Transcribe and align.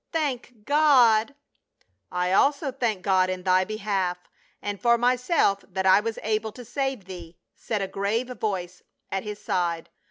"Thank 0.11 0.65
God 0.65 1.35
!""I 2.11 2.31
also 2.31 2.71
thank 2.71 3.03
God 3.03 3.29
in 3.29 3.43
thy 3.43 3.63
behalf, 3.65 4.17
and 4.59 4.81
for 4.81 4.97
myself 4.97 5.63
that 5.69 5.85
I 5.85 5.99
was 5.99 6.17
able 6.23 6.51
to 6.53 6.65
save 6.65 7.05
thee," 7.05 7.37
said 7.53 7.83
a 7.83 7.87
grave 7.87 8.29
voice 8.39 8.81
at 9.11 9.23
his 9.23 9.37
side. 9.39 9.91